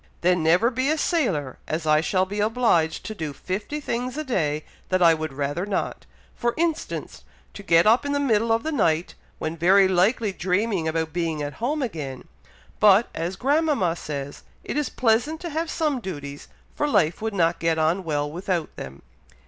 "Then 0.21 0.41
never 0.41 0.71
be 0.71 0.89
a 0.89 0.97
sailor, 0.97 1.59
as 1.67 1.85
I 1.85 2.01
shall 2.01 2.25
be 2.25 2.39
obliged 2.39 3.05
to 3.05 3.13
do 3.13 3.33
fifty 3.33 3.79
things 3.79 4.17
a 4.17 4.23
day 4.23 4.65
that 4.89 5.03
I 5.03 5.13
would 5.13 5.31
rather 5.31 5.63
not; 5.63 6.07
for 6.33 6.55
instance, 6.57 7.23
to 7.53 7.61
get 7.61 7.85
up 7.85 8.03
in 8.03 8.11
the 8.11 8.19
middle 8.19 8.51
of 8.51 8.63
the 8.63 8.71
night, 8.71 9.13
when 9.37 9.55
very 9.55 9.87
likely 9.87 10.31
dreaming 10.31 10.87
about 10.87 11.13
being 11.13 11.43
at 11.43 11.53
home 11.61 11.83
again; 11.83 12.27
but, 12.79 13.09
as 13.13 13.35
grandmama 13.35 13.95
says, 13.95 14.41
it 14.63 14.75
is 14.75 14.89
pleasant 14.89 15.39
to 15.41 15.51
have 15.51 15.69
some 15.69 15.99
duties, 15.99 16.47
for 16.73 16.87
life 16.87 17.21
would 17.21 17.35
not 17.35 17.59
get 17.59 17.77
on 17.77 18.03
well 18.03 18.27
without 18.27 18.75
them." 18.77 19.03